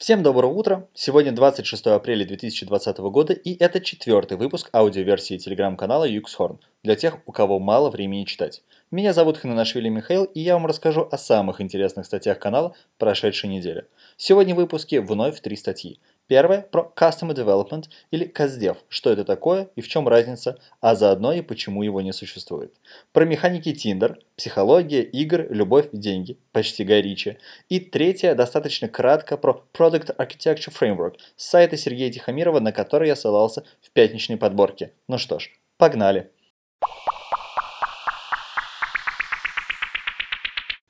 [0.00, 0.88] Всем доброго утра!
[0.94, 7.32] Сегодня 26 апреля 2020 года и это четвертый выпуск аудиоверсии телеграм-канала Юксхорн для тех, у
[7.32, 8.62] кого мало времени читать.
[8.90, 13.88] Меня зовут Хананашвили Михаил и я вам расскажу о самых интересных статьях канала прошедшей недели.
[14.16, 16.00] Сегодня в выпуске вновь три статьи.
[16.30, 21.32] Первое про Customer Development или CastDev, что это такое и в чем разница, а заодно
[21.32, 22.72] и почему его не существует.
[23.12, 27.38] Про механики Tinder, психология, игр, любовь, деньги, почти горичи.
[27.68, 33.16] И третье, достаточно кратко, про Product Architecture Framework с сайта Сергея Тихомирова, на который я
[33.16, 34.92] ссылался в пятничной подборке.
[35.08, 36.30] Ну что ж, погнали!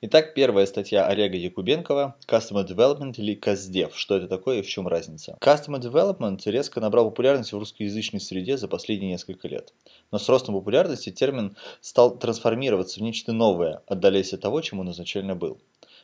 [0.03, 3.91] Итак, первая статья Олега Якубенкова Customer Development или CastDev.
[3.93, 5.37] Что это такое и в чем разница?
[5.39, 9.75] Customer Development резко набрал популярность в русскоязычной среде за последние несколько лет.
[10.11, 14.89] Но с ростом популярности термин стал трансформироваться в нечто новое, отдаляясь от того, чем он
[14.89, 15.59] изначально был.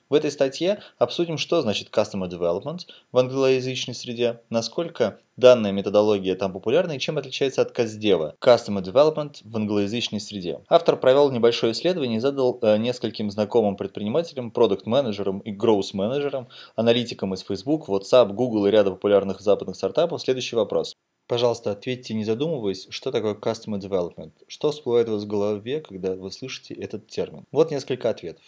[0.09, 2.79] В этой статье обсудим, что значит Customer Development
[3.11, 9.35] в англоязычной среде, насколько данная методология там популярна и чем отличается от CastDev, Customer Development
[9.43, 10.61] в англоязычной среде.
[10.69, 17.41] Автор провел небольшое исследование и задал э, нескольким знакомым предпринимателям, продукт-менеджерам и гроус-менеджерам, аналитикам из
[17.41, 20.95] Facebook, WhatsApp, Google и ряда популярных западных стартапов следующий вопрос.
[21.27, 24.31] Пожалуйста, ответьте, не задумываясь, что такое Customer Development?
[24.47, 27.43] Что всплывает у вас в голове, когда вы слышите этот термин?
[27.51, 28.45] Вот несколько ответов.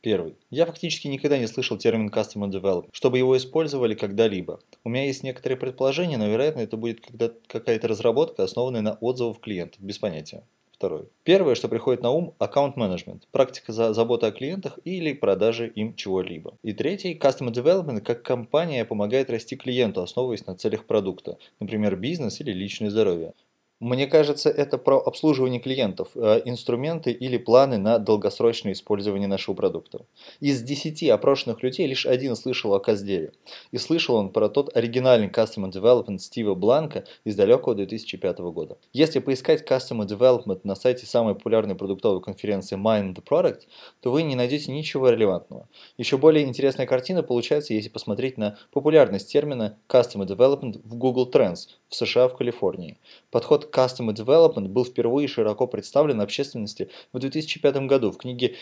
[0.00, 0.36] Первый.
[0.50, 4.60] Я фактически никогда не слышал термин Customer Development, чтобы его использовали когда-либо.
[4.84, 7.00] У меня есть некоторые предположения, но вероятно это будет
[7.48, 10.44] какая-то разработка, основанная на отзывах клиентов, без понятия.
[10.72, 11.08] Второй.
[11.24, 15.96] Первое, что приходит на ум– аккаунт менеджмент, практика за заботы о клиентах или продажи им
[15.96, 16.56] чего-либо.
[16.62, 22.40] И третий– Customer Development, как компания помогает расти клиенту, основываясь на целях продукта, например, бизнес
[22.40, 23.32] или личное здоровье.
[23.80, 30.04] Мне кажется, это про обслуживание клиентов, э, инструменты или планы на долгосрочное использование нашего продукта.
[30.40, 33.34] Из 10 опрошенных людей лишь один слышал о Каздеве.
[33.70, 38.78] И слышал он про тот оригинальный Customer Development Стива Бланка из далекого 2005 года.
[38.92, 43.60] Если поискать Customer Development на сайте самой популярной продуктовой конференции Mind the Product,
[44.00, 45.68] то вы не найдете ничего релевантного.
[45.96, 51.68] Еще более интересная картина получается, если посмотреть на популярность термина Customer Development в Google Trends
[51.88, 52.98] в США в Калифорнии.
[53.30, 58.54] Подход Customer Development был впервые широко представлен общественности в 2005 году в книге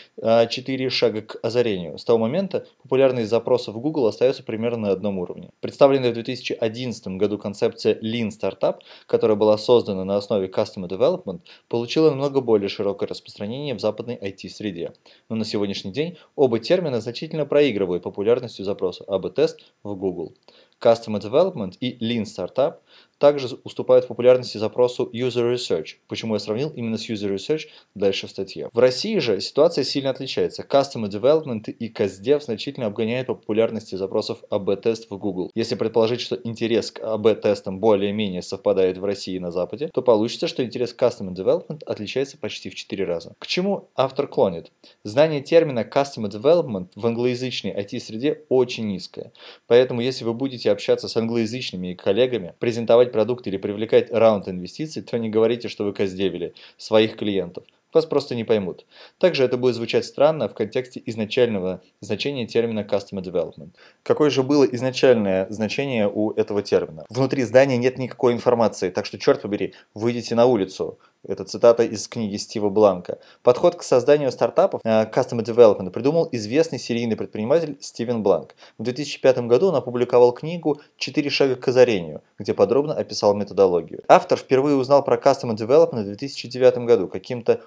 [0.49, 1.97] «Четыре шага к озарению».
[1.97, 5.49] С того момента популярность запросов в Google остается примерно на одном уровне.
[5.61, 8.75] Представленная в 2011 году концепция Lean Startup,
[9.05, 14.93] которая была создана на основе Customer Development, получила намного более широкое распространение в западной IT-среде.
[15.29, 20.33] Но на сегодняшний день оба термина значительно проигрывают популярностью запроса АБ-тест в Google.
[20.79, 22.75] Customer Development и Lean Startup
[23.17, 25.95] также уступают в популярности запросу User Research.
[26.07, 28.69] Почему я сравнил именно с User Research дальше в статье.
[28.73, 30.63] В России же ситуация сильно отличается.
[30.63, 35.51] Customer Development и CastDev значительно обгоняют по популярности запросов AB-тест в Google.
[35.55, 40.47] Если предположить, что интерес к AB-тестам более-менее совпадает в России и на Западе, то получится,
[40.47, 43.35] что интерес к Customer Development отличается почти в 4 раза.
[43.39, 44.71] К чему автор клонит?
[45.03, 49.31] Знание термина Customer Development в англоязычной IT-среде очень низкое.
[49.65, 52.53] Поэтому если вы будете общаться с англоязычными коллегами,
[52.87, 57.65] презентовать продукт или привлекать раунд инвестиций, то не говорите, что вы каздевили своих клиентов.
[57.93, 58.85] Вас просто не поймут.
[59.17, 63.71] Также это будет звучать странно в контексте изначального значения термина Customer Development.
[64.03, 67.05] Какое же было изначальное значение у этого термина?
[67.09, 72.07] Внутри здания нет никакой информации, так что, черт побери, выйдите на улицу, это цитата из
[72.07, 73.19] книги Стива Бланка.
[73.43, 78.55] Подход к созданию стартапов, э, Customer Development, придумал известный серийный предприниматель Стивен Бланк.
[78.77, 84.03] В 2005 году он опубликовал книгу «Четыре шага к озарению», где подробно описал методологию.
[84.07, 87.07] Автор впервые узнал про Customer Development в 2009 году.
[87.07, 87.61] Каким-то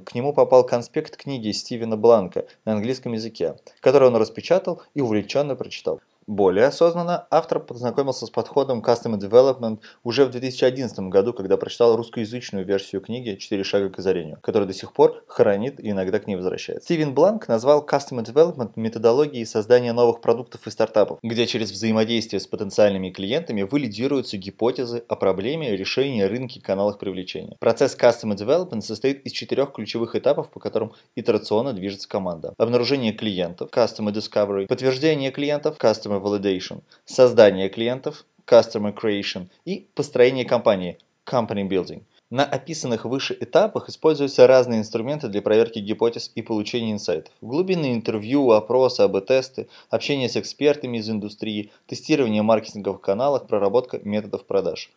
[0.00, 5.56] к нему попал конспект книги Стивена Бланка на английском языке, который он распечатал и увлеченно
[5.56, 6.00] прочитал.
[6.28, 12.66] Более осознанно автор познакомился с подходом Customer Development уже в 2011 году, когда прочитал русскоязычную
[12.66, 16.36] версию книги «Четыре шага к озарению», которая до сих пор хранит и иногда к ней
[16.36, 16.84] возвращается.
[16.84, 22.46] Стивен Бланк назвал Customer Development методологией создания новых продуктов и стартапов, где через взаимодействие с
[22.46, 27.56] потенциальными клиентами валидируются гипотезы о проблеме, решении, рынке, каналах привлечения.
[27.58, 32.52] Процесс Customer Development состоит из четырех ключевых этапов, по которым итерационно движется команда.
[32.58, 40.44] Обнаружение клиентов, Customer Discovery, подтверждение клиентов, Customer Customer Validation, создание клиентов, Customer Creation и построение
[40.44, 42.02] компании, Company Building.
[42.30, 47.32] На описанных выше этапах используются разные инструменты для проверки гипотез и получения инсайтов.
[47.40, 54.90] Глубинные интервью, опросы, АБ-тесты, общение с экспертами из индустрии, тестирование маркетинговых каналов, проработка методов продаж.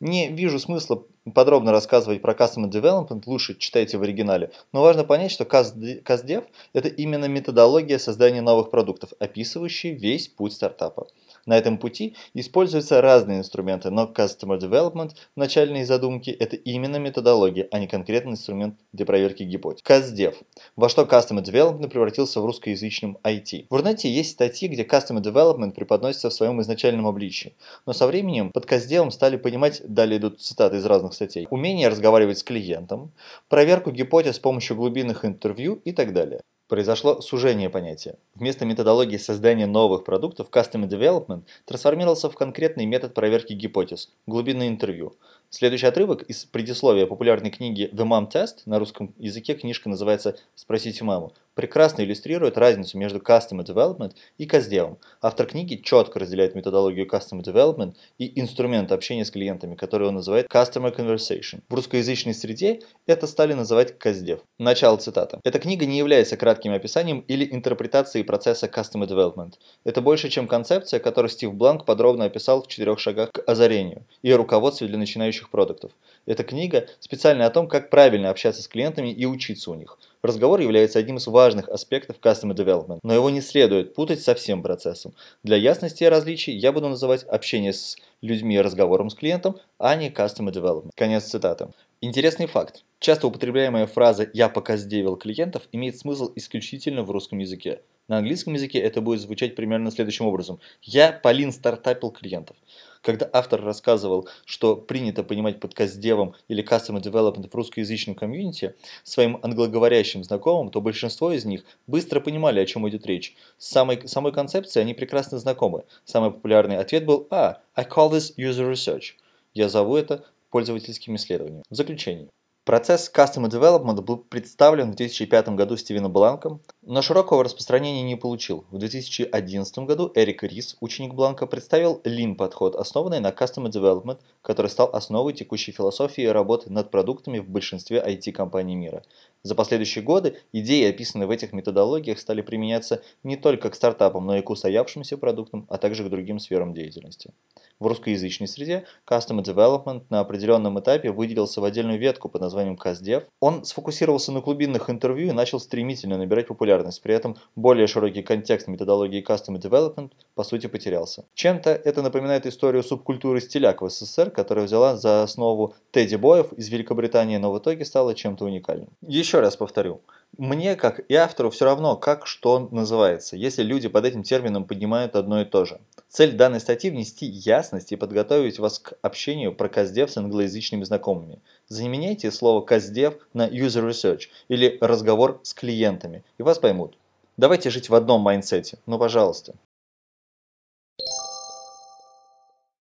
[0.00, 1.04] Не вижу смысла
[1.34, 4.52] подробно рассказывать про Customer Development, лучше читайте в оригинале.
[4.72, 11.08] Но важно понять, что CastDev– это именно методология создания новых продуктов, описывающая весь путь стартапа.
[11.48, 17.66] На этом пути используются разные инструменты, но Customer Development в начальной задумке– это именно методология,
[17.70, 19.82] а не конкретный инструмент для проверки гипотез.
[19.82, 20.34] CastDev.
[20.76, 23.64] Во что Customer Development превратился в русскоязычном IT.
[23.70, 27.56] В Рунете есть статьи, где Customer Development преподносится в своем изначальном обличии,
[27.86, 32.40] но со временем под CastDev стали понимать, далее идут цитаты из разных статей, умение разговаривать
[32.40, 33.10] с клиентом,
[33.48, 38.18] проверку гипотез с помощью глубинных интервью и так далее произошло сужение понятия.
[38.34, 45.14] Вместо методологии создания новых продуктов Customer Development трансформировался в конкретный метод проверки гипотез– глубинное интервью.
[45.50, 51.04] Следующий отрывок из предисловия популярной книги The Mom Test, на русском языке книжка называется «Спросите
[51.04, 54.98] маму», прекрасно иллюстрирует разницу между Customer Development и CastDev.
[55.22, 60.48] Автор книги четко разделяет методологию Customer Development и инструмент общения с клиентами, который он называет
[60.48, 61.62] Customer Conversation.
[61.70, 64.40] В русскоязычной среде это стали называть CastDev.
[64.58, 65.40] Начало цитата.
[65.44, 69.54] Эта книга не является кратким описанием или интерпретацией процесса Customer Development.
[69.84, 74.30] Это больше, чем концепция, которую Стив Бланк подробно описал в четырех шагах к озарению и
[74.34, 75.92] руководстве для начинающих продуктов.
[76.26, 79.98] Эта книга специально о том, как правильно общаться с клиентами и учиться у них.
[80.22, 84.62] Разговор является одним из важных аспектов Customer Development, но его не следует путать со всем
[84.62, 85.14] процессом.
[85.44, 90.52] Для ясности различий я буду называть общение с людьми разговором с клиентом, а не Customer
[90.52, 90.90] Development.
[90.96, 91.68] Конец цитаты.
[92.00, 92.84] Интересный факт.
[93.00, 97.80] Часто употребляемая фраза «я пока сделал клиентов» имеет смысл исключительно в русском языке.
[98.08, 100.60] На английском языке это будет звучать примерно следующим образом.
[100.82, 102.56] «Я Полин стартапил клиентов».
[103.02, 109.38] Когда автор рассказывал, что принято понимать под каздевом или Customer Development в русскоязычном комьюнити своим
[109.42, 113.36] англоговорящим знакомым, то большинство из них быстро понимали, о чем идет речь.
[113.58, 115.84] С самой, самой концепцией они прекрасно знакомы.
[116.04, 119.14] Самый популярный ответ был «А, I call this user research».
[119.54, 121.62] Я зову это пользовательским исследованием.
[121.68, 122.28] В заключение.
[122.68, 128.66] Процесс Customer Development был представлен в 2005 году Стивеном Бланком, но широкого распространения не получил.
[128.70, 134.90] В 2011 году Эрик Рис, ученик Бланка, представил Lean-подход, основанный на Customer Development, который стал
[134.92, 139.02] основой текущей философии работы над продуктами в большинстве IT-компаний мира.
[139.42, 144.36] За последующие годы идеи, описанные в этих методологиях, стали применяться не только к стартапам, но
[144.36, 147.32] и к устоявшимся продуктам, а также к другим сферам деятельности.
[147.78, 153.24] В русскоязычной среде Customer Development на определенном этапе выделился в отдельную ветку под названием CastDev.
[153.40, 157.02] Он сфокусировался на глубинных интервью и начал стремительно набирать популярность.
[157.02, 161.24] При этом более широкий контекст методологии Customer Development по сути потерялся.
[161.34, 166.68] Чем-то это напоминает историю субкультуры стиляк в СССР, которая взяла за основу Тедди Боев из
[166.68, 168.88] Великобритании, но в итоге стала чем-то уникальным.
[169.02, 170.00] Еще раз повторю.
[170.36, 175.16] Мне, как и автору, все равно, как что называется, если люди под этим термином понимают
[175.16, 175.80] одно и то же.
[176.08, 181.40] Цель данной статьи– внести ясность и подготовить вас к общению про custdev с англоязычными знакомыми.
[181.66, 186.96] Заменяйте слово custdev на user research или разговор с клиентами, и вас поймут.
[187.36, 189.54] Давайте жить в одном mindset е, ну пожалуйста.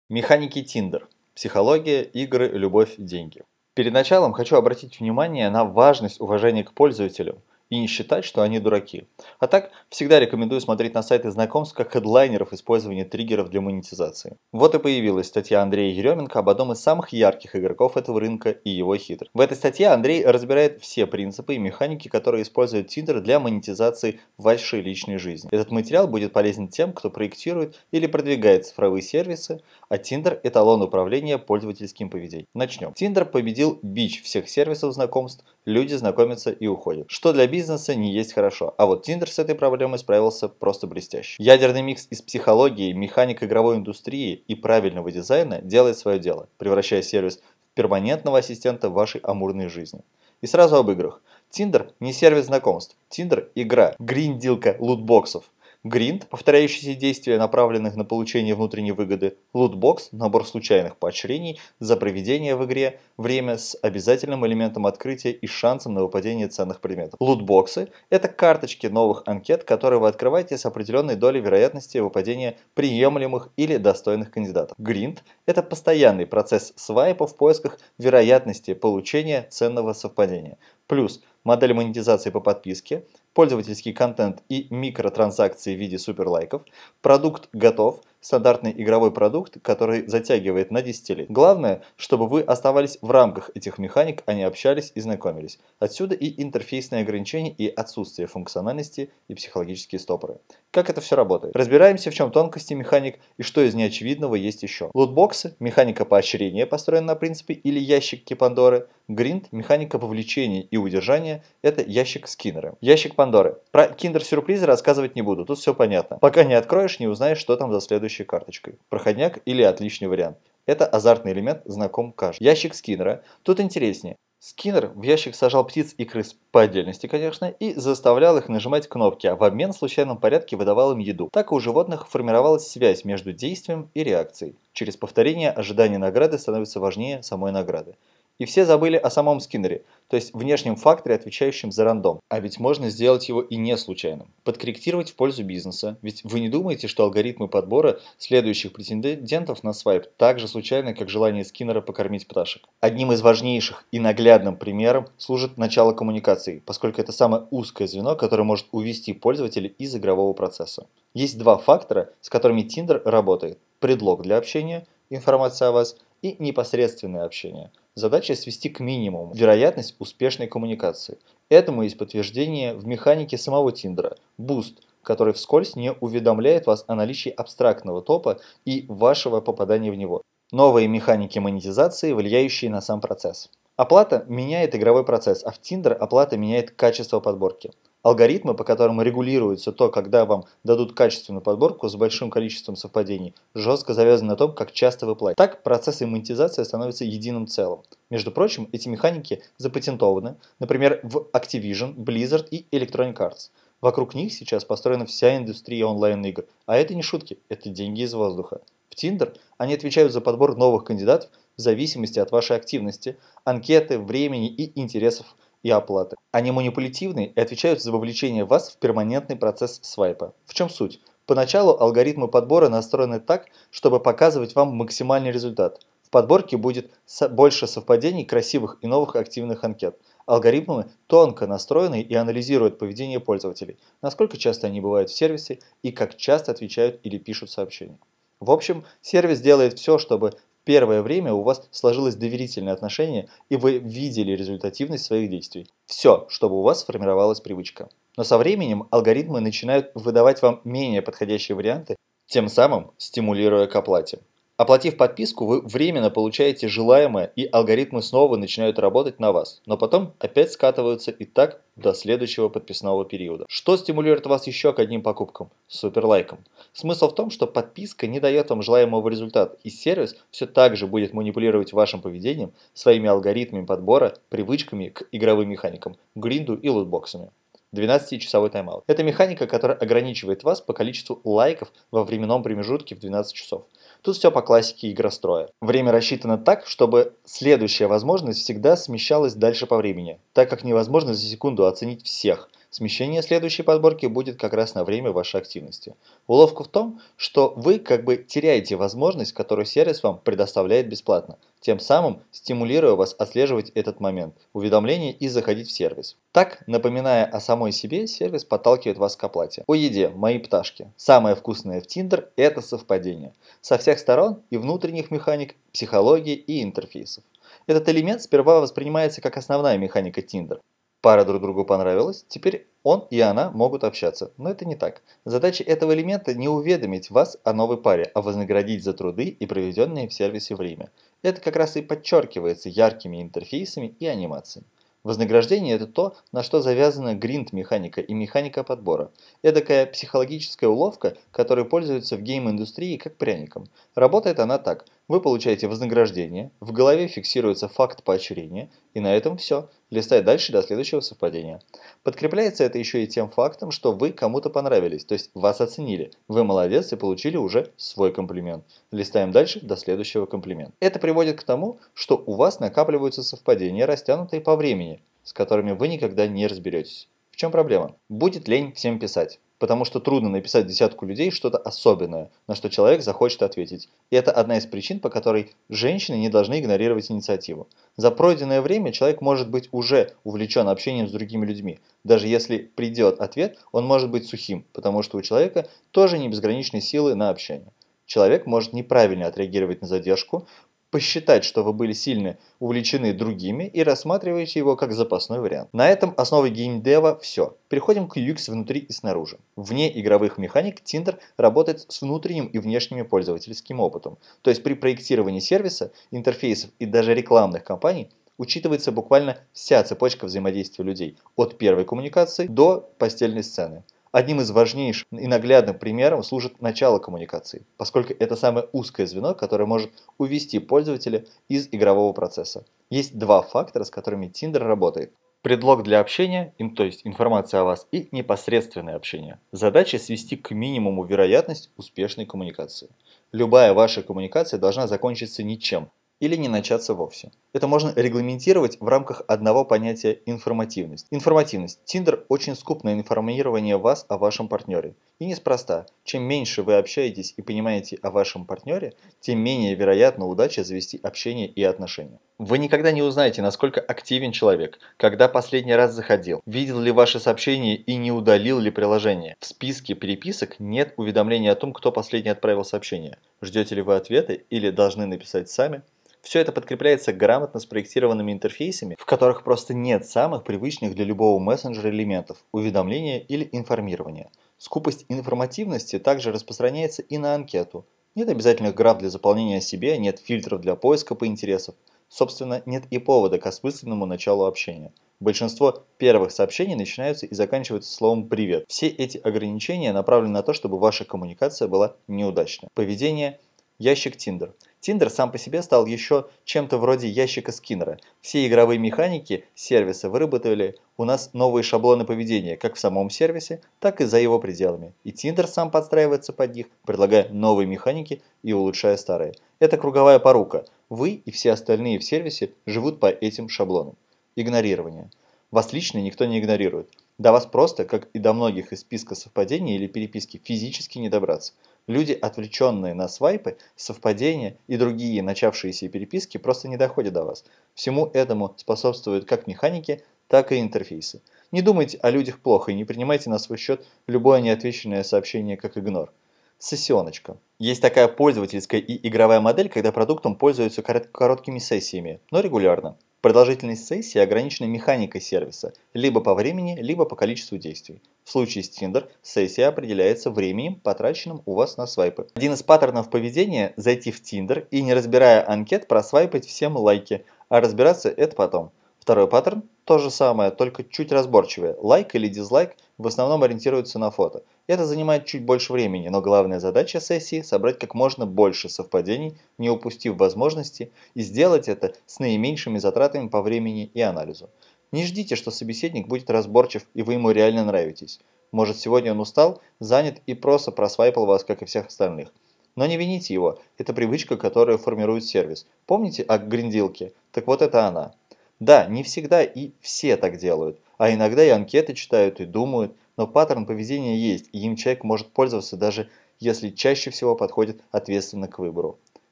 [0.10, 1.04] Механики Tinder.
[1.34, 3.44] Психология, игры, любовь, деньги.
[3.76, 8.60] Перед началом хочу обратить внимание на важность уважения к пользователю– и не считать, что они
[8.60, 9.08] дураки.
[9.40, 14.38] А так, всегда рекомендую смотреть на сайты знакомств как хедлайнеров использования триггеров для монетизации.
[14.52, 18.70] Вот и появилась статья Андрея Еременко об одном из самых ярких игроков этого рынка и
[18.70, 19.28] его хитр.
[19.34, 24.82] В этой статье Андрей разбирает все принципы и механики, которые использует Tinder для монетизации вашей
[24.82, 25.50] личной жизни.
[25.52, 31.38] Этот материал будет полезен тем, кто проектирует или продвигает цифровые сервисы, а Tinder– эталон управления
[31.38, 32.48] пользовательским поведением.
[32.54, 32.90] Начнем.
[32.90, 37.08] Tinder победил бич всех сервисов знакомств, люди знакомятся и уходят.
[37.10, 41.42] Что для бизнеса не есть хорошо, а вот Tinder с этой проблемой справился просто блестяще.
[41.42, 47.42] Ядерный микс из психологии, механик игровой индустрии и правильного дизайна делает свое дело, превращая сервис
[47.72, 50.02] в перманентного ассистента вашей амурной жизни.
[50.42, 51.22] И сразу об играх.
[51.52, 52.98] Tinder не сервис знакомств.
[53.10, 55.46] Tinder– игра, гриндилка лутбоксов.
[55.86, 59.38] Гринд, повторяющиеся действия, направленных на получение внутренней выгоды.
[59.54, 65.94] Лутбокс– набор случайных поощрений за проведение в игре время с обязательным элементом открытия и шансом
[65.94, 67.18] на выпадение ценных предметов.
[67.20, 73.78] Лутбоксы– это карточки новых анкет, которые вы открываете с определенной долей вероятности выпадения приемлемых или
[73.78, 74.76] достойных кандидатов.
[74.80, 80.58] Гринд– это постоянный процесс свайпа в поисках вероятности получения ценного совпадения.
[80.88, 86.64] Плюс модель монетизации по подписке, пользовательский контент и микротранзакции в виде суперлайков,
[87.02, 91.32] продукт готов, стандартный игровой продукт, который затягивает на десятилетия.
[91.32, 95.60] Главное, чтобы вы оставались в рамках этих механик, а не общались и знакомились.
[95.78, 100.40] Отсюда и интерфейсные ограничения, и отсутствие функциональности, и психологические стопоры.
[100.72, 101.56] Как это все работает?
[101.56, 104.90] Разбираемся, в чем тонкости механик и что из неочевидного есть еще.
[104.96, 108.88] Лутбоксы, механика поощрения, построена на принципе или ящик Пандоры.
[109.08, 112.76] Гринд, механика вовлечения и удержания, это ящик Скиннера.
[112.82, 113.60] Ящик Пандоры.
[113.72, 116.18] Про киндер-сюрпризы рассказывать не буду, тут все понятно.
[116.18, 117.82] Пока не откроешь, не узнаешь, что там за
[118.16, 118.80] следующей карточкой.
[118.90, 120.38] Проходняк или отличный вариант.
[120.66, 122.44] Это азартный элемент, знаком каждый.
[122.44, 123.24] Ящик Скиннера.
[123.44, 124.16] Тут интереснее.
[124.40, 129.26] Скиннер в ящик сажал птиц и крыс по отдельности, конечно, и заставлял их нажимать кнопки,
[129.28, 131.30] а в обмен в случайном порядке выдавал им еду.
[131.32, 134.56] Так у животных формировалась связь между действием и реакцией.
[134.74, 137.96] Через повторение ожидание награды становится важнее самой награды.
[138.38, 142.20] И все забыли о самом скиннере, то есть внешнем факторе, отвечающем за рандом.
[142.30, 144.28] А ведь можно сделать его и не случайным.
[144.44, 145.98] Подкорректировать в пользу бизнеса.
[146.02, 151.08] Ведь вы не думаете, что алгоритмы подбора следующих претендентов на свайп так же случайны, как
[151.08, 152.68] желание скиннера покормить пташек.
[152.82, 158.44] Одним из важнейших и наглядным примером служит начало коммуникации, поскольку это самое узкое звено, которое
[158.44, 160.88] может увести пользователя из игрового процесса.
[161.14, 163.60] Есть два фактора, с которыми Tinder работает.
[163.80, 170.48] Предлог для общения, информация о вас и непосредственное общение– Задача свести к минимуму вероятность успешной
[170.48, 171.18] коммуникации.
[171.48, 177.30] Этому есть подтверждение в механике самого Тиндера– Boost, который вскользь не уведомляет вас о наличии
[177.30, 180.22] абстрактного топа и вашего попадания в него.
[180.52, 183.50] Новые механики монетизации, влияющие на сам процесс.
[183.78, 187.72] Оплата меняет игровой процесс, а в Tinder оплата меняет качество подборки.
[188.06, 193.96] Алгоритмы, по которым регулируется то, когда вам дадут качественную подборку с большим количеством совпадений, жестко
[193.96, 195.38] завязаны на том, как часто вы платите.
[195.38, 197.82] Так процессы монетизации становятся единым целым.
[198.12, 203.50] Между прочим, эти механики запатентованы, например, в Activision, Blizzard и Electronic Arts.
[203.82, 206.46] Вокруг них сейчас построена вся индустрия онлайн-игр.
[206.68, 208.62] А это не шутки, это деньги из воздуха.
[208.92, 214.48] В Tinder они отвечают за подбор новых кандидатов в зависимости от вашей активности, анкеты, времени
[214.48, 215.36] и интересов
[215.66, 216.16] и оплаты.
[216.32, 220.36] Они манипулятивны и отвечают за вовлечение вас в перманентный процесс свайпа.
[220.46, 221.02] В чем суть?
[221.26, 225.82] Поначалу алгоритмы подбора настроены так, чтобы показывать вам максимальный результат.
[226.04, 226.92] В подборке будет
[227.32, 229.98] больше совпадений красивых и новых активных анкет.
[230.28, 236.16] Алгоритмы тонко настроены и анализируют поведение пользователей, насколько часто они бывают в сервисе и как
[236.16, 237.98] часто отвечают или пишут сообщения.
[238.40, 240.34] В общем, сервис делает все, чтобы
[240.66, 245.70] первое время у вас сложилось доверительное отношение и вы видели результативность своих действий.
[245.86, 247.90] Все, чтобы у вас сформировалась привычка.
[248.18, 251.96] Но со временем алгоритмы начинают выдавать вам менее подходящие варианты,
[252.28, 254.20] тем самым стимулируя к оплате.
[254.58, 260.14] Оплатив подписку, вы временно получаете желаемое, и алгоритмы снова начинают работать на вас, но потом
[260.18, 263.46] опять скатываются и так до следующего подписного периода.
[263.50, 265.50] Что стимулирует вас еще к одним покупкам?
[265.68, 266.40] Суперлайком.
[266.72, 270.88] Смысл в том, что подписка не дает вам желаемого результата, и сервис все так же
[270.88, 277.30] будет манипулировать вашим поведением, своими алгоритмами подбора, привычками к игровым механикам, гринду и лутбоксами.
[277.78, 278.84] 12-часовой тайм-аут.
[278.88, 283.66] Это механика, которая ограничивает вас по количеству лайков во временном промежутке в 12 часов.
[284.02, 285.50] Тут все по классике игростроя.
[285.62, 291.26] Время рассчитано так, чтобы следующая возможность всегда смещалась дальше по времени, так как невозможно за
[291.26, 292.50] секунду оценить всех.
[292.76, 295.96] Смещение следующей подборки будет как раз на время вашей активности.
[296.28, 301.80] Уловка в том, что вы как бы теряете возможность, которую сервис вам предоставляет бесплатно, тем
[301.80, 306.18] самым стимулируя вас отслеживать этот момент, уведомления и заходить в сервис.
[306.34, 309.64] Так, напоминая о самой себе, сервис подталкивает вас к оплате.
[309.68, 310.92] О еде, мои пташки.
[310.98, 313.34] Самое вкусное в Tinder– это совпадение.
[313.62, 317.24] Со всех сторон и внутренних механик, психологии и интерфейсов.
[317.68, 320.60] Этот элемент сперва воспринимается как основная механика Tinder.
[321.06, 324.32] Пара друг другу понравилась, теперь он и она могут общаться.
[324.38, 325.04] Но это не так.
[325.24, 330.08] Задача этого элемента не уведомить вас о новой паре, а вознаградить за труды и проведенные
[330.08, 330.90] в сервисе время.
[331.22, 334.66] Это как раз и подчеркивается яркими интерфейсами и анимациями.
[335.04, 339.12] Вознаграждение– это то, на что завязана гринд-механика и механика подбора.
[339.44, 343.70] Это такая психологическая уловка, которой пользуются в гейм-индустрии как пряником.
[343.94, 344.86] Работает она так.
[345.08, 349.70] Вы получаете вознаграждение, в голове фиксируется факт поощрения, и на этом все.
[349.92, 351.62] Листай дальше до следующего совпадения.
[352.02, 356.12] Подкрепляется это еще и тем фактом, что вы кому-то понравились, то есть вас оценили.
[356.28, 358.66] Вы молодец и получили уже свой комплимент.
[358.92, 360.74] Листаем дальше до следующего комплимента.
[360.80, 365.88] Это приводит к тому, что у вас накапливаются совпадения, растянутые по времени, с которыми вы
[365.88, 367.10] никогда не разберетесь.
[367.30, 367.96] В чем проблема?
[368.10, 373.02] Будет лень всем писать потому что трудно написать десятку людей что-то особенное, на что человек
[373.02, 373.90] захочет ответить.
[374.10, 377.68] И это одна из причин, по которой женщины не должны игнорировать инициативу.
[377.96, 381.80] За пройденное время человек может быть уже увлечен общением с другими людьми.
[382.04, 386.82] Даже если придет ответ, он может быть сухим, потому что у человека тоже не безграничной
[386.82, 387.72] силы на общение.
[388.06, 390.48] Человек может неправильно отреагировать на задержку,
[390.96, 395.68] посчитать, что вы были сильно увлечены другими и рассматриваете его как запасной вариант.
[395.74, 397.58] На этом основе геймдева все.
[397.68, 399.38] Переходим к UX внутри и снаружи.
[399.58, 404.18] Вне игровых механик Tinder работает с внутренним и внешним пользовательским опытом.
[404.42, 410.86] То есть при проектировании сервиса, интерфейсов и даже рекламных кампаний учитывается буквально вся цепочка взаимодействия
[410.86, 413.84] людей от первой коммуникации до постельной сцены.
[414.16, 419.66] Одним из важнейших и наглядным примером служит начало коммуникации, поскольку это самое узкое звено, которое
[419.66, 422.64] может увести пользователя из игрового процесса.
[422.90, 425.12] Есть два фактора, с которыми Tinder работает.
[425.42, 429.42] Предлог для общения, то есть информация о вас, и непосредственное общение.
[429.52, 432.88] Задача свести к минимуму вероятность успешной коммуникации.
[433.34, 437.32] Любая ваша коммуникация должна закончиться ничем, или не начаться вовсе.
[437.54, 441.08] Это можно регламентировать в рамках одного понятия информативность.
[441.12, 441.80] Информативность.
[441.86, 444.96] Tinder очень скуп на информирование вас о вашем партнере.
[445.20, 445.86] И неспроста.
[446.04, 451.48] Чем меньше вы общаетесь и понимаете о вашем партнере, тем менее вероятна удача завести общение
[451.48, 452.20] и отношения.
[452.38, 457.78] Вы никогда не узнаете, насколько активен человек, когда последний раз заходил, видел ли ваши сообщения
[457.78, 459.38] и не удалил ли приложение.
[459.40, 463.18] В списке переписок нет уведомления о том, кто последний отправил сообщение.
[463.42, 465.82] Ждете ли вы ответы или должны написать сами?
[466.26, 471.92] Все это подкрепляется грамотно спроектированными интерфейсами, в которых просто нет самых привычных для любого мессенджера
[471.92, 474.32] элементов– уведомления или информирования.
[474.58, 477.86] Скупость информативности также распространяется и на анкету.
[478.16, 481.76] Нет обязательных граф для заполнения себе, нет фильтров для поиска по интересам.
[482.10, 484.92] Собственно, нет и повода к осмысленному началу общения.
[485.20, 488.66] Большинство первых сообщений начинаются и заканчиваются словом «привет».
[488.68, 492.70] Все эти ограничения направлены на то, чтобы ваша коммуникация была неудачной.
[492.74, 493.40] Поведение
[493.78, 494.54] Ящик Tinder.
[494.86, 497.98] Tinder сам по себе стал еще чем-то вроде ящика Скиннера.
[498.22, 504.00] Все игровые механики сервиса выработали у нас новые шаблоны поведения, как в самом сервисе, так
[504.00, 504.94] и за его пределами.
[505.04, 509.34] И Tinder сам подстраивается под них, предлагая новые механики и улучшая старые.
[509.60, 510.66] Это круговая порука.
[510.90, 513.96] Вы и все остальные в сервисе живут по этим шаблонам.
[514.36, 515.10] Игнорирование.
[515.50, 516.90] Вас лично никто не игнорирует.
[517.18, 521.54] До вас просто, как и до многих из списка совпадений или переписки, физически не добраться.
[521.88, 527.46] Люди, отвлеченные на свайпы, совпадения и другие начавшиеся переписки просто не доходят до вас.
[527.76, 531.22] Всему этому способствуют как механики, так и интерфейсы.
[531.52, 535.78] Не думайте о людях плохо и не принимайте на свой счет любое неотвеченное сообщение как
[535.78, 536.12] игнор.
[536.58, 537.38] Сессионочка.
[537.60, 542.98] Есть такая пользовательская и игровая модель, когда продуктом пользуются короткими сессиями, но регулярно.
[543.26, 548.00] Продолжительность сессии ограничена механикой сервиса, либо по времени, либо по количеству действий.
[548.24, 552.28] В случае с Tinder сессия определяется временем, потраченным у вас на свайпы.
[552.36, 557.62] Один из паттернов поведения– зайти в Tinder и, не разбирая анкет, просвайпать всем лайки, а
[557.62, 558.72] разбираться это потом.
[559.06, 561.76] Второй паттерн– то же самое, только чуть разборчивее.
[561.78, 564.42] Лайк или дизлайк в основном ориентируются на фото.
[564.66, 569.70] Это занимает чуть больше времени, но главная задача сессии– собрать как можно больше совпадений, не
[569.70, 574.50] упустив возможности, и сделать это с наименьшими затратами по времени и анализу.
[574.92, 578.20] Не ждите, что собеседник будет разборчив и вы ему реально нравитесь.
[578.52, 582.34] Может сегодня он устал, занят и просто просвайпал вас, как и всех остальных.
[582.76, 585.68] Но не вините его, это привычка, которая формирует сервис.
[585.86, 587.14] Помните о гриндилке?
[587.32, 588.16] Так вот это она.
[588.60, 593.28] Да, не всегда и все так делают, а иногда и анкеты читают и думают, но
[593.28, 598.60] паттерн поведения есть, и им человек может пользоваться даже если чаще всего подходит ответственно к
[598.60, 599.00] выбору.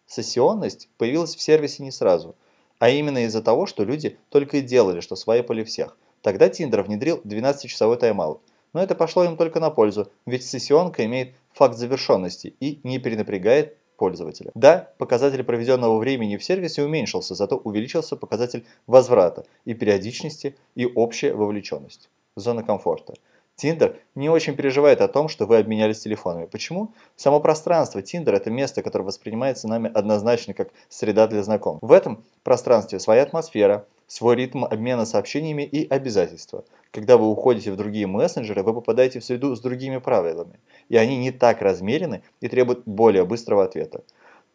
[0.06, 2.36] Сессионность появилась в сервисе не сразу,
[2.80, 5.98] а именно из-за того, что люди только и делали, что свайпали всех.
[6.22, 8.42] Тогда Tinder внедрил 12-часовой тайм-аут.
[8.74, 13.78] Но это пошло им только на пользу, ведь сессионка имеет факт завершенности и не перенапрягает
[13.98, 14.52] пользователя.
[14.56, 21.34] Да, показатель проведенного времени в сервисе уменьшился, зато увеличился показатель возврата и периодичности и общая
[21.34, 22.10] вовлеченность.
[22.36, 23.14] Зона комфорта.
[23.62, 26.46] Tinder не очень переживает о том, что вы обменялись телефонами.
[26.46, 26.94] Почему?
[27.16, 31.88] Само пространство Tinder– это место, которое воспринимается нами однозначно как среда для знакомств.
[31.88, 36.66] В этом пространстве своя атмосфера, свой ритм обмена сообщениями и обязательства.
[36.92, 41.18] Когда вы уходите в другие мессенджеры, вы попадаете в среду с другими правилами, и они
[41.18, 44.04] не так размерены и требуют более быстрого ответа.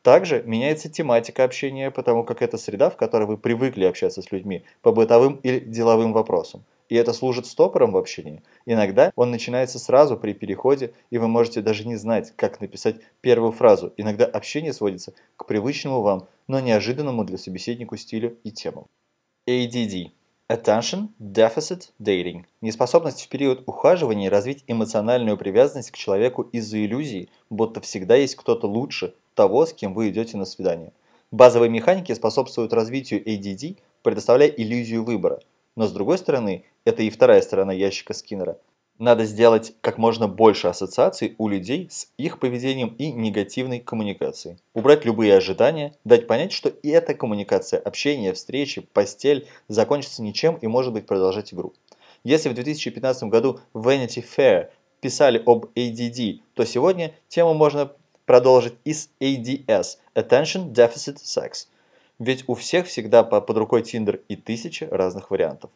[0.02, 4.64] Также меняется тематика общения, потому как это среда, в которой вы привыкли общаться с людьми
[4.82, 8.42] по бытовым или деловым вопросам и это служит стопором в общении.
[8.66, 13.52] Иногда он начинается сразу при переходе, и вы можете даже не знать, как написать первую
[13.52, 13.92] фразу.
[13.96, 18.86] Иногда общение сводится к привычному вам, но неожиданному для собеседника стилю и темам.
[19.48, 20.10] ADD
[20.50, 27.80] Attention Deficit Dating– неспособность в период ухаживания развить эмоциональную привязанность к человеку из-за иллюзии, будто
[27.80, 30.92] всегда есть кто-то лучше того, с кем вы идете на свидание.
[31.30, 35.40] Базовые механики способствуют развитию ADD, предоставляя иллюзию выбора–
[35.78, 38.58] но с другой стороны, это и вторая сторона ящика Скиннера.
[38.98, 44.58] Надо сделать как можно больше ассоциаций у людей с их поведением и негативной коммуникацией.
[44.74, 50.66] Убрать любые ожидания, дать понять, что и эта коммуникация, общение, встречи, постель закончится ничем и
[50.66, 51.74] может быть продолжать игру.
[52.24, 57.92] Если в 2015 году Vanity Fair писали об ADD, то сегодня тему можно
[58.26, 61.68] продолжить из ADS– Attention Deficit Sex.
[62.18, 65.70] Ведь у всех всегда под рукой Tinder и тысячи разных вариантов.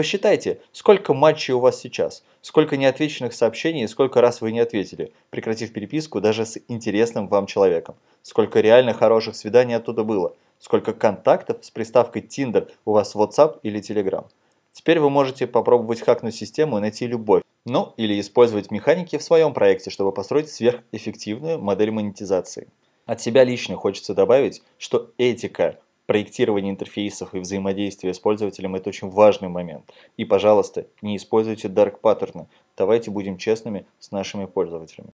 [0.00, 5.12] Посчитайте, сколько матчей у вас сейчас, сколько неотвеченных сообщений и сколько раз вы не ответили,
[5.28, 7.96] прекратив переписку даже с интересным вам человеком.
[8.22, 13.58] Сколько реально хороших свиданий оттуда было, сколько контактов с приставкой Tinder у вас в WhatsApp
[13.62, 14.24] или Telegram.
[14.72, 17.42] Теперь вы можете попробовать хакнуть систему и найти любовь.
[17.66, 22.68] Ну, или использовать механики в своем проекте, чтобы построить сверхэффективную модель монетизации.
[23.04, 25.78] От себя лично хочется добавить, что этика
[26.10, 29.92] проектирования интерфейсов и взаимодействия с пользователем– это очень важный момент.
[30.16, 32.48] И, пожалуйста, не используйте dark паттерны.
[32.76, 35.12] Давайте будем честными с нашими пользователями.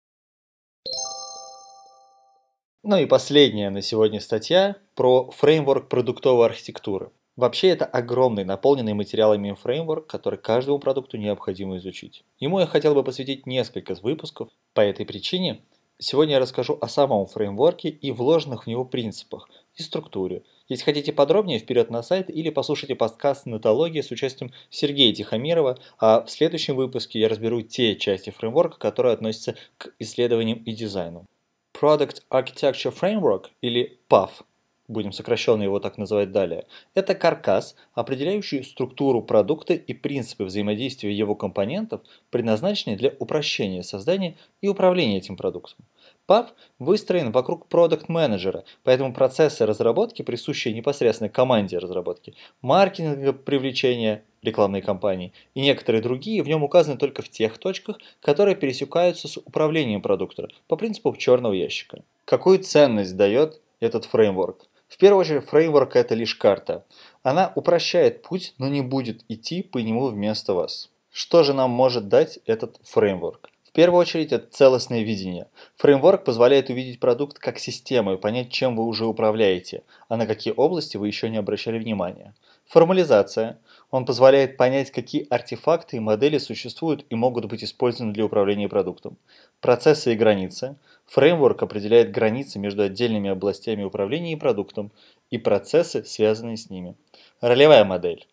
[2.82, 7.10] Ну и последняя на сегодня статья про фреймворк продуктовой архитектуры.
[7.36, 12.24] Вообще это огромный, наполненный материалами фреймворк, который каждому продукту необходимо изучить.
[12.38, 14.48] Ему я хотел бы посвятить несколько выпусков.
[14.72, 15.60] По этой причине
[15.98, 20.42] сегодня я расскажу о самом фреймворке и вложенных в него принципах и структуре.
[20.68, 26.24] Если хотите подробнее, вперед на сайт или послушайте подкаст «Нотология» с участием Сергея Тихомирова, а
[26.24, 31.24] в следующем выпуске я разберу те части фреймворка, которые относятся к исследованиям и дизайну.
[31.72, 34.30] Product Architecture Framework или PAF–
[34.88, 41.34] будем сокращенно его так называть далее, это каркас, определяющий структуру продукта и принципы взаимодействия его
[41.34, 45.84] компонентов, предназначенный для упрощения создания и управления этим продуктом.
[46.28, 55.32] PAV выстроен вокруг продукт-менеджера, поэтому процессы разработки, присущие непосредственно команде разработки, маркетинга привлечения рекламной кампании
[55.54, 60.48] и некоторые другие в нем указаны только в тех точках, которые пересекаются с управлением продукта
[60.68, 62.02] по принципу черного ящика.
[62.24, 64.66] Какую ценность дает этот фреймворк?
[64.88, 66.84] В первую очередь, фреймворк это лишь карта.
[67.22, 70.90] Она упрощает путь, но не будет идти по нему вместо вас.
[71.10, 73.50] Что же нам может дать этот фреймворк?
[73.64, 75.48] В первую очередь, это целостное видение.
[75.76, 80.54] Фреймворк позволяет увидеть продукт как систему и понять, чем вы уже управляете, а на какие
[80.56, 82.34] области вы еще не обращали внимания.
[82.66, 83.58] Формализация.
[83.90, 89.18] Он позволяет понять, какие артефакты и модели существуют и могут быть использованы для управления продуктом.
[89.60, 90.76] Процессы и границы.
[91.06, 94.92] Фреймворк определяет границы между отдельными областями управления и продуктом
[95.30, 96.96] и процессы, связанные с ними.
[97.40, 98.26] Ролевая модель.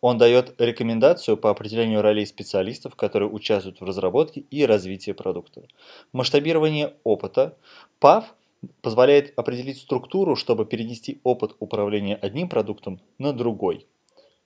[0.00, 5.62] Он дает рекомендацию по определению ролей специалистов, которые участвуют в разработке и развитии продукта.
[6.12, 7.56] Масштабирование опыта.
[8.00, 8.24] PAV
[8.82, 13.86] позволяет определить структуру, чтобы перенести опыт управления одним продуктом на другой.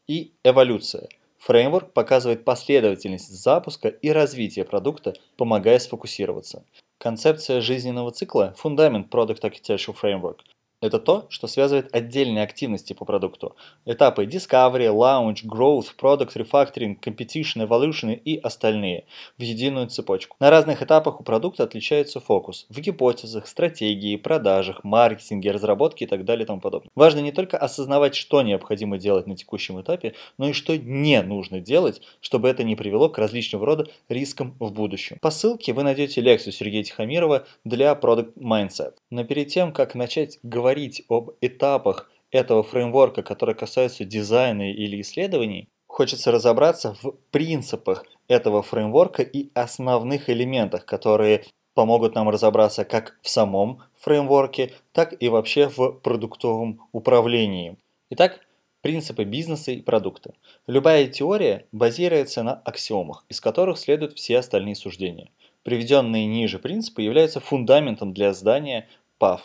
[0.06, 1.08] И эволюция.
[1.38, 6.64] Фреймворк показывает последовательность запуска и развития продукта, помогая сфокусироваться.
[7.00, 10.38] Концепция жизненного цикла– фундамент Product Architecture Framework.
[10.80, 13.56] Это то, что связывает отдельные активности по продукту.
[13.84, 19.04] Этапы Discovery, Launch, Growth, Product Refactoring, Competition, Evolution и остальные
[19.38, 20.36] в единую цепочку.
[20.38, 26.24] На разных этапах у продукта отличается фокус в гипотезах, стратегии, продажах, маркетинге, разработке и так
[26.24, 26.90] далее и тому подобное.
[26.94, 31.58] Важно не только осознавать, что необходимо делать на текущем этапе, но и что не нужно
[31.58, 35.18] делать, чтобы это не привело к различного рода рискам в будущем.
[35.20, 38.94] По ссылке вы найдете лекцию Сергея Тихомирова для Product Mindset.
[39.10, 45.00] Но перед тем, как начать говорить говорить об этапах этого фреймворка, которые касаются дизайна или
[45.00, 53.18] исследований, хочется разобраться в принципах этого фреймворка и основных элементах, которые помогут нам разобраться как
[53.22, 57.78] в самом фреймворке, так и вообще в продуктовом управлении.
[58.10, 58.40] Итак,
[58.82, 60.34] принципы бизнеса и продукта.
[60.66, 65.30] Любая теория базируется на аксиомах, из которых следуют все остальные суждения.
[65.62, 68.86] Приведенные ниже принципы являются фундаментом для здания
[69.18, 69.40] PAF.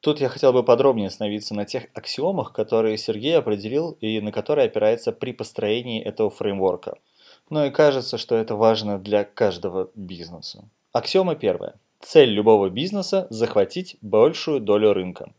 [0.00, 4.66] Тут я хотел бы подробнее остановиться на тех аксиомах, которые Сергей определил и на которые
[4.66, 6.98] опирается при построении этого фреймворка.
[7.50, 10.68] Ну и кажется, что это важно для каждого бизнеса.
[10.92, 11.74] Аксиома первая.
[12.00, 15.34] Цель любого бизнеса– захватить большую долю рынка.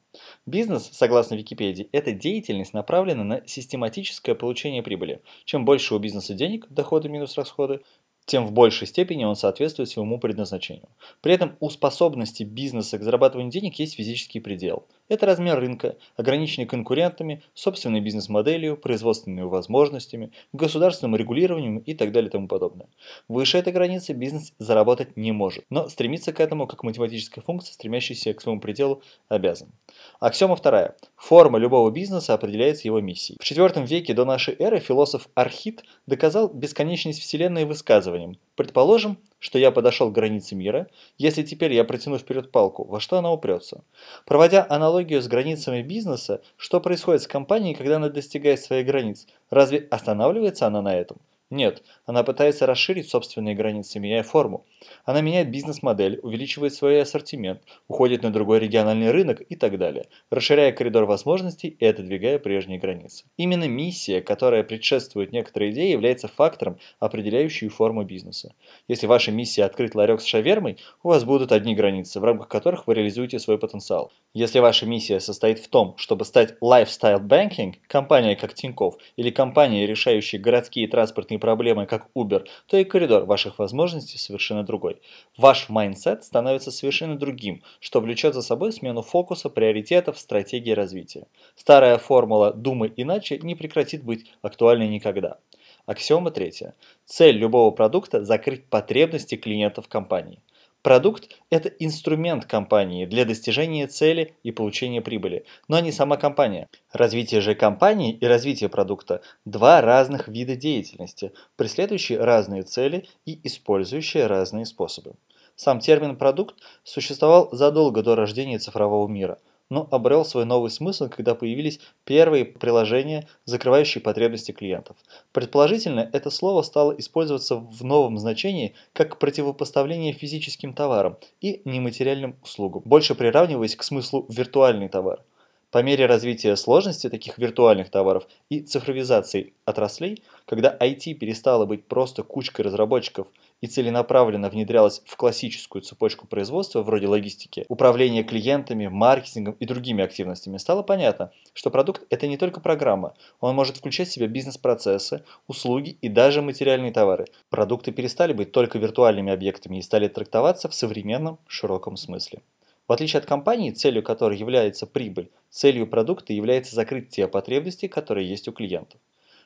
[0.46, 5.22] Бизнес, согласно Википедии, это деятельность, направленная на систематическое получение прибыли.
[5.46, 7.82] Чем больше у бизнеса денег, доходы минус расходы,
[8.26, 10.90] тем в большей степени он соответствует своему предназначению.
[11.22, 14.86] При этом у способности бизнеса к зарабатыванию денег есть физический предел.
[15.12, 22.32] Это размер рынка, ограниченный конкурентами, собственной бизнес-моделью, производственными возможностями, государственным регулированием и так далее и
[22.32, 22.88] тому подобное.
[23.28, 28.34] Выше этой границы бизнес заработать не может, но стремиться к этому как математическая функция, стремящаяся
[28.34, 29.74] к своему пределу, обязан.
[30.22, 30.96] Аксиома вторая.
[31.18, 33.38] Форма любого бизнеса определяется его миссией.
[33.38, 38.38] В IV веке до нашей эры философ Архит доказал бесконечность Вселенной высказыванием.
[38.56, 43.18] Предположим, что я подошел к границе мира, если теперь я протяну вперед палку, во что
[43.18, 43.84] она упрется?
[44.26, 49.26] Проводя аналогию с границами бизнеса, что происходит с компанией, когда она достигает своих границ?
[49.50, 51.18] Разве останавливается она на этом?
[51.52, 54.66] Нет, она пытается расширить собственные границы, меняя форму.
[55.04, 60.72] Она меняет бизнес-модель, увеличивает свой ассортимент, уходит на другой региональный рынок и так далее, расширяя
[60.72, 63.26] коридор возможностей и отодвигая прежние границы.
[63.36, 68.56] Именно миссия, которая предшествует некоторой идее, является фактором, определяющим форму бизнеса.
[68.88, 72.88] Если ваша миссия открыть ларек с шавермой, у вас будут одни границы, в рамках которых
[72.88, 74.14] вы реализуете свой потенциал.
[74.34, 79.86] Если ваша миссия состоит в том, чтобы стать lifestyle banking, компания как Тинькофф или компания,
[79.86, 85.02] решающая городские транспортные проблемой, как Uber, то и коридор ваших возможностей совершенно другой.
[85.38, 91.28] Ваш mindset становится совершенно другим, что влечет за собой смену фокуса, приоритетов, стратегии развития.
[91.56, 95.40] Старая формула «думай иначе» не прекратит быть актуальной никогда.
[95.86, 96.76] Аксиома третья.
[97.06, 100.40] Цель любого продукта– закрыть потребности клиентов компании.
[100.84, 106.70] Продукт– это инструмент компании для достижения цели и получения прибыли, но не сама компания.
[106.92, 114.26] Развитие же компании и развитие продукта– два разных вида деятельности, преследующие разные цели и использующие
[114.26, 115.14] разные способы.
[115.56, 119.38] Сам термин «продукт» существовал задолго до рождения цифрового мира–
[119.72, 124.98] но обрел свой новый смысл, когда появились первые приложения, закрывающие потребности клиентов.
[125.32, 132.84] Предположительно, это слово стало использоваться в новом значении как противопоставление физическим товарам и нематериальным услугам,
[132.86, 135.24] больше приравниваясь к смыслу «виртуальный товар».
[135.72, 142.24] По мере развития сложности таких виртуальных товаров и цифровизации отраслей, когда IT перестало быть просто
[142.24, 143.28] кучкой разработчиков
[143.62, 150.58] и целенаправленно внедрялась в классическую цепочку производства вроде логистики, управления клиентами, маркетингом и другими активностями,
[150.58, 155.98] стало понятно, что продукт– это не только программа, он может включать в себя бизнес-процессы, услуги
[156.02, 157.28] и даже материальные товары.
[157.50, 162.42] Продукты перестали быть только виртуальными объектами и стали трактоваться в современном широком смысле.
[162.88, 168.28] В отличие от компании, целью которой является прибыль, целью продукта является закрыть те потребности, которые
[168.28, 169.00] есть у клиентов.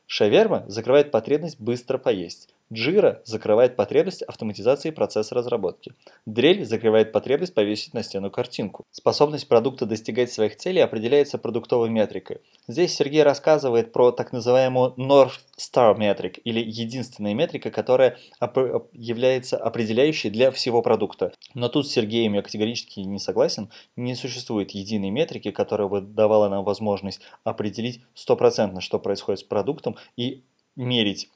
[0.08, 2.50] Шаверма закрывает потребность быстро поесть.
[2.72, 5.94] Jira закрывает потребность автоматизации процесса разработки.
[6.26, 8.86] Дрель закрывает потребность повесить на стену картинку.
[8.92, 12.42] Способность продукта достигать своих целей определяется продуктовой метрикой.
[12.68, 19.58] Здесь Сергей рассказывает про так называемую North Star Metric, или единственная метрика, которая оп является
[19.58, 21.34] определяющей для всего продукта.
[21.54, 23.70] Но тут с Сергеем я категорически не согласен.
[23.96, 29.98] Не существует единой метрики, которая бы давала нам возможность определить стопроцентно, что происходит с продуктом
[30.18, 30.44] и
[30.76, 31.30] мерить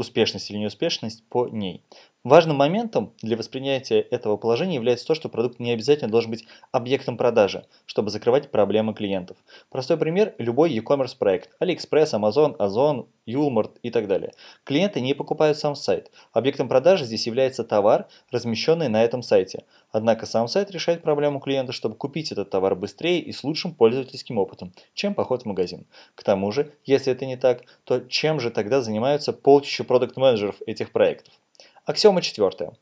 [0.00, 1.84] успешность или неуспешность по ней.
[2.22, 7.16] Важным моментом для воспринятия этого положения является то, что продукт не обязательно должен быть объектом
[7.16, 9.38] продажи, чтобы закрывать проблемы клиентов.
[9.70, 14.34] Простой пример– любой e-commerce проект– AliExpress, Amazon, Ozon, Walmart и так далее.
[14.64, 16.10] Клиенты не покупают сам сайт.
[16.34, 19.64] Объектом продажи здесь является товар, размещенный на этом сайте.
[19.90, 24.36] Однако сам сайт решает проблему клиента, чтобы купить этот товар быстрее и с лучшим пользовательским
[24.36, 25.86] опытом, чем поход в магазин.
[26.14, 30.92] К тому же, если это не так, то чем же тогда занимаются полчища продукт-менеджеров этих
[30.92, 31.32] проектов?
[31.90, 32.72] Аксиома четвертая.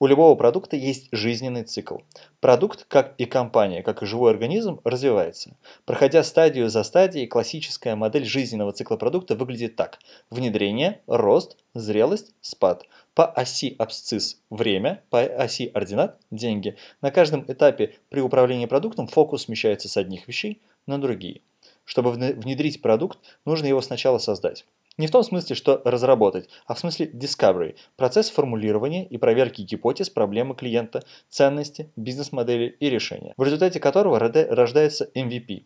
[0.00, 1.98] У любого продукта есть жизненный цикл.
[2.40, 5.56] Продукт, как и компания, как и живой организм, развивается.
[5.84, 10.00] Проходя стадию за стадией, классическая модель жизненного цикла продукта выглядит так.
[10.30, 12.82] Внедрение, рост, зрелость, спад.
[13.14, 16.76] По оси абсцисс– время, по оси ординат– деньги.
[17.00, 21.42] На каждом этапе при управлении продуктом фокус смещается с одних вещей на другие.
[21.84, 24.64] Чтобы внедрить продукт, нужно его сначала создать.
[24.98, 30.08] Не в том смысле, что разработать, а в смысле discovery– процесс формулирования и проверки гипотез
[30.08, 35.64] проблемы клиента, ценности, бизнес-модели и решения, в результате которого рождается MVP.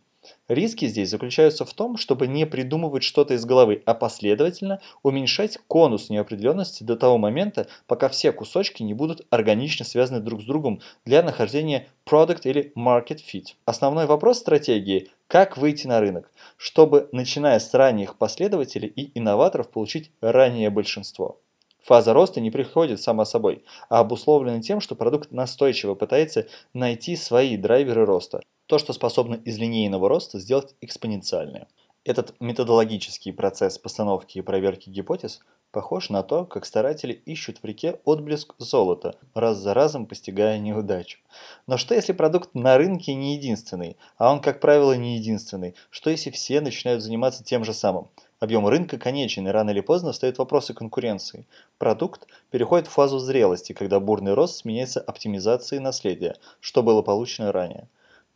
[0.48, 6.10] Риски здесь заключаются в том, чтобы не придумывать что-то из головы, а последовательно уменьшать конус
[6.10, 11.22] неопределенности до того момента, пока все кусочки не будут органично связаны друг с другом для
[11.22, 13.54] нахождения product или market fit.
[13.64, 20.10] Основной вопрос стратегии– как выйти на рынок, чтобы, начиная с ранних последователей и инноваторов, получить
[20.20, 21.40] раннее большинство.
[21.82, 27.56] Фаза роста не приходит сама собой, а обусловлена тем, что продукт настойчиво пытается найти свои
[27.56, 31.68] драйверы роста, то, что способно из линейного роста сделать экспоненциальное.
[32.04, 35.40] Этот методологический процесс постановки и проверки гипотез
[35.70, 41.18] похож на то, как старатели ищут в реке отблеск золота, раз за разом постигая неудачу.
[41.66, 45.74] Но что если продукт на рынке не единственный, а он, как правило, не единственный?
[45.90, 48.08] Что если все начинают заниматься тем же самым?
[48.40, 51.46] Объем рынка конечен, и рано или поздно встают вопросы конкуренции.
[51.76, 57.86] Продукт переходит в фазу зрелости, когда бурный рост сменяется оптимизацией наследия, что было получено ранее.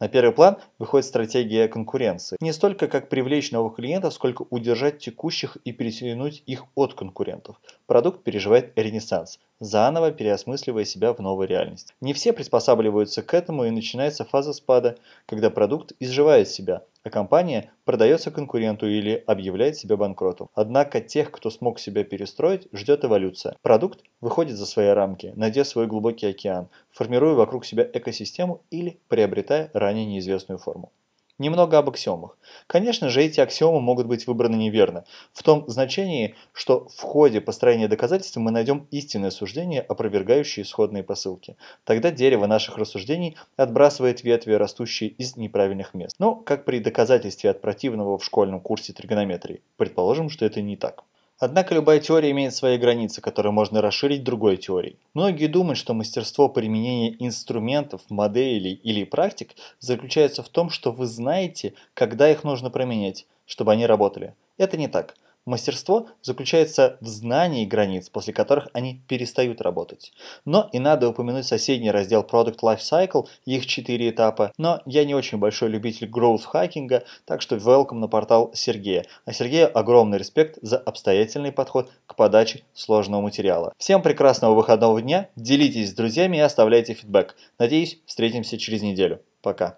[0.01, 2.37] На первый план выходит стратегия конкуренции.
[2.41, 7.59] Не столько как привлечь новых клиентов, сколько удержать текущих и перетянуть их от конкурентов.
[7.87, 11.95] Продукт переживает ренессанс, заново переосмысливая себя в новой реальности.
[12.03, 17.71] Не все приспосабливаются к этому и начинается фаза спада, когда продукт изживает себя, а компания
[17.85, 20.49] продается конкуренту или объявляет себя банкротом.
[20.55, 23.57] Однако тех, кто смог себя перестроить, ждет эволюция.
[23.63, 29.71] Продукт выходит за свои рамки, найдя свой глубокий океан, формируя вокруг себя экосистему или приобретая
[29.75, 30.93] ранее неизвестную форму.
[31.39, 32.39] Немного об аксиомах.
[32.69, 37.89] Конечно же, эти аксиомы могут быть выбраны неверно, в том значении, что в ходе построения
[37.89, 41.57] доказательств мы найдем истинное суждение, опровергающее исходные посылки.
[41.83, 46.15] Тогда дерево наших рассуждений отбрасывает ветви, растущие из неправильных мест.
[46.21, 49.63] Но, как при доказательстве от противного в школьном курсе тригонометрии.
[49.77, 51.03] Предположим, что это не так.
[51.39, 54.97] Однако любая теория имеет свои границы, которые можно расширить другой теорией.
[55.15, 61.75] Многие думают, что мастерство применения инструментов, моделей или практик заключается в том, что вы знаете,
[61.93, 64.35] когда их нужно применять, чтобы они работали.
[64.59, 65.17] Это не так.
[65.47, 70.13] Мастерство заключается в знании границ, после которых они перестают работать.
[70.47, 74.53] Но и надо упомянуть соседний раздел Product Life Cycle, их четыре этапа.
[74.57, 79.05] Но я не очень большой любитель growth хакинга, так что welcome на портал Сергея.
[79.27, 83.75] А Сергею огромный респект за обстоятельный подход к подаче сложного материала.
[83.77, 87.37] Всем прекрасного выходного дня, делитесь с друзьями и оставляйте фидбэк.
[87.59, 89.21] Надеюсь, встретимся через неделю.
[89.43, 89.77] Пока.